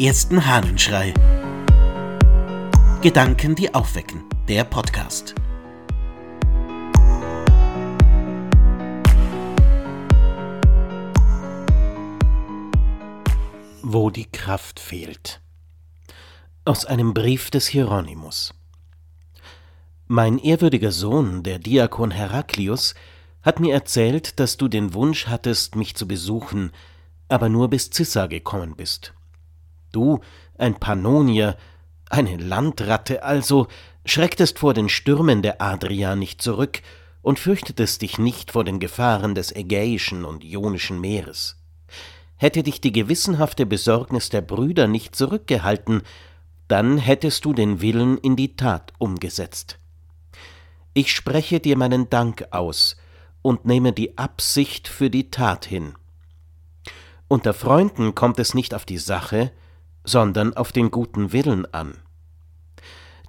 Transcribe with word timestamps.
ersten 0.00 0.46
Hahnenschrei. 0.46 1.12
Gedanken, 3.02 3.54
die 3.54 3.74
aufwecken. 3.74 4.24
Der 4.48 4.64
Podcast. 4.64 5.34
Wo 13.82 14.08
die 14.08 14.24
Kraft 14.24 14.80
fehlt. 14.80 15.42
Aus 16.64 16.86
einem 16.86 17.12
Brief 17.12 17.50
des 17.50 17.66
Hieronymus. 17.66 18.54
Mein 20.06 20.38
ehrwürdiger 20.38 20.92
Sohn, 20.92 21.42
der 21.42 21.58
Diakon 21.58 22.10
Heraklius, 22.10 22.94
hat 23.42 23.60
mir 23.60 23.74
erzählt, 23.74 24.40
dass 24.40 24.56
du 24.56 24.68
den 24.68 24.94
Wunsch 24.94 25.26
hattest, 25.26 25.76
mich 25.76 25.94
zu 25.94 26.08
besuchen, 26.08 26.72
aber 27.28 27.50
nur 27.50 27.68
bis 27.68 27.90
Cissa 27.90 28.28
gekommen 28.28 28.76
bist. 28.76 29.12
Du, 29.92 30.20
ein 30.58 30.74
Pannonier, 30.74 31.56
eine 32.08 32.36
Landratte 32.36 33.22
also, 33.22 33.68
schrecktest 34.04 34.58
vor 34.58 34.74
den 34.74 34.88
Stürmen 34.88 35.42
der 35.42 35.60
Adria 35.60 36.16
nicht 36.16 36.42
zurück 36.42 36.82
und 37.22 37.38
fürchtetest 37.38 38.02
dich 38.02 38.18
nicht 38.18 38.50
vor 38.50 38.64
den 38.64 38.80
Gefahren 38.80 39.34
des 39.34 39.54
Ägäischen 39.54 40.24
und 40.24 40.42
Ionischen 40.44 41.00
Meeres. 41.00 41.56
Hätte 42.36 42.62
dich 42.62 42.80
die 42.80 42.92
gewissenhafte 42.92 43.66
Besorgnis 43.66 44.30
der 44.30 44.40
Brüder 44.40 44.88
nicht 44.88 45.14
zurückgehalten, 45.14 46.02
dann 46.68 46.98
hättest 46.98 47.44
du 47.44 47.52
den 47.52 47.80
Willen 47.80 48.16
in 48.18 48.36
die 48.36 48.56
Tat 48.56 48.92
umgesetzt. 48.98 49.78
Ich 50.94 51.12
spreche 51.12 51.60
dir 51.60 51.76
meinen 51.76 52.08
Dank 52.10 52.46
aus 52.50 52.96
und 53.42 53.64
nehme 53.64 53.92
die 53.92 54.16
Absicht 54.18 54.88
für 54.88 55.10
die 55.10 55.30
Tat 55.30 55.66
hin. 55.66 55.94
Unter 57.28 57.54
Freunden 57.54 58.14
kommt 58.14 58.38
es 58.38 58.54
nicht 58.54 58.74
auf 58.74 58.84
die 58.84 58.98
Sache, 58.98 59.52
sondern 60.04 60.56
auf 60.56 60.72
den 60.72 60.90
guten 60.90 61.32
Willen 61.32 61.72
an. 61.72 61.98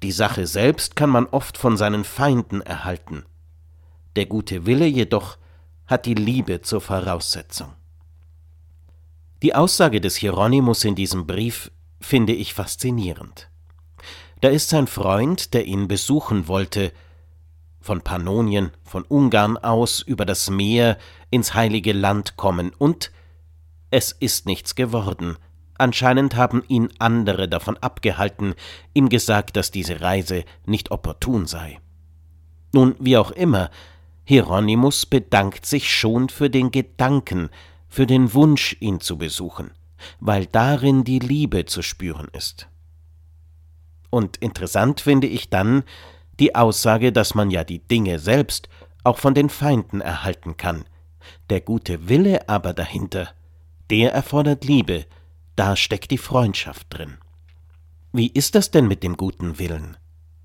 Die 0.04 0.12
Sache 0.12 0.48
selbst 0.48 0.96
kann 0.96 1.10
man 1.10 1.28
oft 1.28 1.58
von 1.58 1.78
seinen 1.78 2.04
Feinden 2.04 2.62
erhalten. 2.62 3.26
Der 4.16 4.26
gute 4.26 4.66
Wille 4.66 4.88
jedoch 4.88 5.38
hat 5.86 6.06
die 6.06 6.16
Liebe 6.16 6.62
zur 6.62 6.82
Voraussetzung. 6.82 7.74
Die 9.42 9.56
Aussage 9.56 10.02
des 10.02 10.16
Hieronymus 10.16 10.84
in 10.84 10.96
diesem 10.96 11.28
Brief 11.28 11.72
finde 12.00 12.34
ich 12.34 12.54
faszinierend. 12.54 13.50
Da 14.42 14.50
ist 14.50 14.70
sein 14.70 14.88
Freund, 14.88 15.54
der 15.54 15.66
ihn 15.66 15.88
besuchen 15.88 16.48
wollte, 16.48 16.92
von 17.80 18.02
Pannonien, 18.02 18.72
von 18.84 19.04
Ungarn 19.04 19.58
aus 19.58 20.02
über 20.02 20.26
das 20.26 20.50
Meer 20.50 20.98
ins 21.30 21.54
heilige 21.54 21.94
Land 21.94 22.38
kommen 22.38 22.72
und 22.78 23.12
es 23.90 24.12
ist 24.12 24.46
nichts 24.46 24.76
geworden. 24.76 25.38
Anscheinend 25.82 26.36
haben 26.36 26.64
ihn 26.68 26.90
andere 27.00 27.50
davon 27.50 27.76
abgehalten, 27.78 28.54
ihm 28.94 29.10
gesagt, 29.10 29.56
dass 29.56 29.72
diese 29.72 30.00
Reise 30.00 30.44
nicht 30.64 30.92
opportun 30.92 31.48
sei. 31.48 31.80
Nun, 32.72 32.96
wie 33.00 33.18
auch 33.18 33.32
immer, 33.32 33.72
Hieronymus 34.24 35.08
bedankt 35.08 35.66
sich 35.66 35.92
schon 35.92 36.30
für 36.30 36.52
den 36.52 36.70
Gedanken, 36.70 37.50
für 37.90 38.06
den 38.06 38.36
Wunsch, 38.36 38.78
ihn 38.80 39.00
zu 39.00 39.18
besuchen, 39.18 39.72
weil 40.20 40.46
darin 40.46 41.04
die 41.04 41.18
Liebe 41.18 41.66
zu 41.66 41.82
spüren 41.82 42.28
ist. 42.32 42.68
Und 44.12 44.38
interessant 44.38 45.02
finde 45.02 45.26
ich 45.26 45.50
dann 45.50 45.82
die 46.40 46.54
Aussage, 46.54 47.12
dass 47.12 47.34
man 47.34 47.50
ja 47.50 47.64
die 47.64 47.80
Dinge 47.80 48.20
selbst 48.20 48.70
auch 49.04 49.18
von 49.18 49.34
den 49.34 49.50
Feinden 49.50 50.00
erhalten 50.00 50.58
kann, 50.58 50.86
der 51.50 51.62
gute 51.62 52.08
Wille 52.08 52.48
aber 52.48 52.74
dahinter 52.74 53.30
der 53.90 54.14
erfordert 54.14 54.64
Liebe, 54.64 55.06
da 55.56 55.76
steckt 55.76 56.12
die 56.12 56.18
Freundschaft 56.18 56.88
drin. 56.90 57.18
Wie 58.14 58.28
ist 58.28 58.56
das 58.56 58.72
denn 58.72 58.88
mit 58.88 59.04
dem 59.04 59.18
guten 59.18 59.60
Willen? 59.60 59.98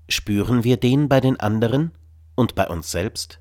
Spüren 0.09 0.63
wir 0.63 0.77
den 0.77 1.09
bei 1.09 1.19
den 1.19 1.39
anderen 1.39 1.91
und 2.35 2.55
bei 2.55 2.67
uns 2.67 2.91
selbst? 2.91 3.39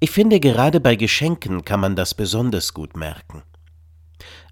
Ich 0.00 0.10
finde, 0.10 0.40
gerade 0.40 0.80
bei 0.80 0.96
Geschenken 0.96 1.64
kann 1.64 1.80
man 1.80 1.96
das 1.96 2.14
besonders 2.14 2.72
gut 2.72 2.96
merken. 2.96 3.42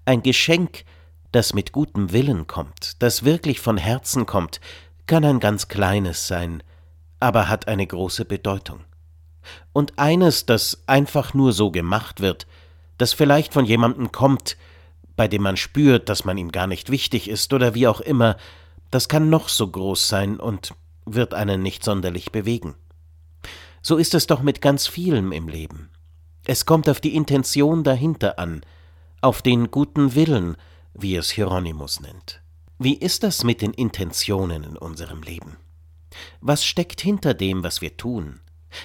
Ein 0.05 0.21
Geschenk, 0.21 0.85
das 1.31 1.53
mit 1.53 1.71
gutem 1.71 2.11
Willen 2.11 2.45
kommt, 2.45 3.01
das 3.01 3.23
wirklich 3.23 3.59
von 3.59 3.77
Herzen 3.77 4.27
kommt, 4.27 4.61
kann 5.07 5.25
ein 5.25 5.39
ganz 5.39 5.67
kleines 5.67 6.27
sein, 6.27 6.61
aber 7.19 7.49
hat 7.49 7.67
eine 7.67 7.87
große 7.87 8.25
Bedeutung. 8.25 8.81
Und 9.73 9.97
eines, 9.97 10.45
das 10.45 10.83
einfach 10.85 11.33
nur 11.33 11.53
so 11.53 11.71
gemacht 11.71 12.21
wird, 12.21 12.45
das 12.99 13.13
vielleicht 13.13 13.53
von 13.53 13.65
jemandem 13.65 14.11
kommt, 14.11 14.57
bei 15.19 15.27
dem 15.27 15.43
man 15.43 15.57
spürt, 15.57 16.07
dass 16.07 16.23
man 16.23 16.37
ihm 16.37 16.49
gar 16.49 16.65
nicht 16.65 16.89
wichtig 16.89 17.29
ist 17.29 17.51
oder 17.51 17.75
wie 17.75 17.89
auch 17.89 17.99
immer, 17.99 18.37
das 18.89 19.09
kann 19.09 19.29
noch 19.29 19.49
so 19.49 19.67
groß 19.67 20.07
sein 20.07 20.39
und 20.39 20.73
wird 21.03 21.33
einen 21.33 21.61
nicht 21.61 21.83
sonderlich 21.83 22.31
bewegen. 22.31 22.75
So 23.81 23.97
ist 23.97 24.13
es 24.13 24.27
doch 24.27 24.41
mit 24.41 24.61
ganz 24.61 24.87
vielem 24.87 25.33
im 25.33 25.49
Leben. 25.49 25.89
Es 26.45 26.65
kommt 26.65 26.87
auf 26.87 27.01
die 27.01 27.17
Intention 27.17 27.83
dahinter 27.83 28.39
an, 28.39 28.61
auf 29.19 29.41
den 29.41 29.71
guten 29.71 30.15
Willen, 30.15 30.55
wie 30.93 31.17
es 31.17 31.31
Hieronymus 31.31 31.99
nennt. 31.99 32.41
Wie 32.77 32.95
ist 32.95 33.23
das 33.23 33.43
mit 33.43 33.61
den 33.61 33.73
Intentionen 33.73 34.63
in 34.63 34.77
unserem 34.77 35.21
Leben? 35.21 35.57
Was 36.39 36.63
steckt 36.63 37.01
hinter 37.01 37.33
dem, 37.33 37.61
was 37.61 37.81
wir 37.81 37.97
tun? 37.97 38.39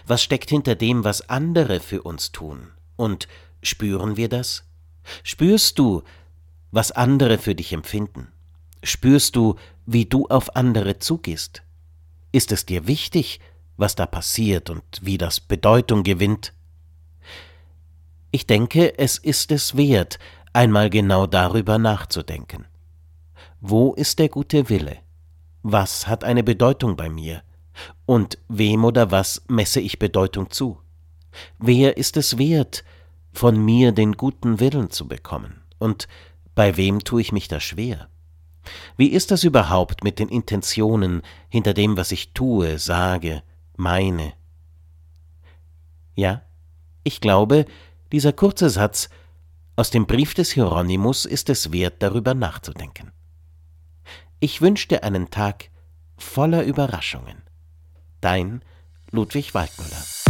Was 0.04 0.20
steckt 0.20 0.50
hinter 0.50 0.74
dem, 0.74 1.04
was 1.04 1.28
andere 1.28 1.78
für 1.78 2.02
uns 2.02 2.32
tun? 2.32 2.72
Und 2.96 3.28
Spüren 3.64 4.16
wir 4.18 4.28
das? 4.28 4.64
Spürst 5.22 5.78
du, 5.78 6.02
was 6.74 6.90
andere 6.90 7.38
für 7.38 7.54
dich 7.54 7.72
empfinden? 7.72 8.32
Spürst 8.82 9.36
du, 9.36 9.54
wie 9.86 10.06
du 10.06 10.26
auf 10.26 10.56
andere 10.56 10.98
zugehst? 10.98 11.62
Ist 12.32 12.50
es 12.50 12.66
dir 12.66 12.88
wichtig, 12.88 13.38
was 13.76 13.94
da 13.94 14.06
passiert 14.06 14.70
und 14.70 14.82
wie 15.00 15.16
das 15.16 15.38
Bedeutung 15.38 16.02
gewinnt? 16.02 16.52
Ich 18.32 18.48
denke, 18.48 18.98
es 18.98 19.18
ist 19.18 19.52
es 19.52 19.76
wert, 19.76 20.18
einmal 20.52 20.90
genau 20.90 21.28
darüber 21.28 21.78
nachzudenken. 21.78 22.64
Wo 23.60 23.94
ist 23.94 24.18
der 24.18 24.28
gute 24.28 24.68
Wille? 24.68 24.98
Was 25.62 26.08
hat 26.08 26.24
eine 26.24 26.42
Bedeutung 26.42 26.96
bei 26.96 27.08
mir? 27.08 27.44
Und 28.04 28.38
wem 28.48 28.84
oder 28.84 29.12
was 29.12 29.42
messe 29.46 29.80
ich 29.80 30.00
Bedeutung 30.00 30.50
zu? 30.50 30.80
Wer 31.60 31.96
ist 31.96 32.16
es 32.16 32.36
wert, 32.36 32.82
von 33.32 33.64
mir 33.64 33.92
den 33.92 34.14
guten 34.16 34.58
Willen 34.58 34.90
zu 34.90 35.06
bekommen? 35.06 35.62
Und 35.78 36.08
bei 36.54 36.76
wem 36.76 37.02
tue 37.02 37.20
ich 37.20 37.32
mich 37.32 37.48
da 37.48 37.60
schwer? 37.60 38.08
Wie 38.96 39.08
ist 39.08 39.30
das 39.30 39.44
überhaupt 39.44 40.04
mit 40.04 40.18
den 40.18 40.28
Intentionen 40.28 41.22
hinter 41.48 41.74
dem, 41.74 41.96
was 41.96 42.12
ich 42.12 42.32
tue, 42.32 42.78
sage, 42.78 43.42
meine? 43.76 44.32
Ja, 46.14 46.42
ich 47.02 47.20
glaube, 47.20 47.66
dieser 48.12 48.32
kurze 48.32 48.70
Satz 48.70 49.08
aus 49.76 49.90
dem 49.90 50.06
Brief 50.06 50.34
des 50.34 50.52
Hieronymus 50.52 51.24
ist 51.24 51.50
es 51.50 51.72
wert, 51.72 51.96
darüber 51.98 52.34
nachzudenken. 52.34 53.10
Ich 54.40 54.60
wünsche 54.60 54.88
dir 54.88 55.04
einen 55.04 55.30
Tag 55.30 55.70
voller 56.16 56.64
Überraschungen. 56.64 57.42
Dein 58.20 58.62
Ludwig 59.10 59.54
Waldmüller 59.54 60.23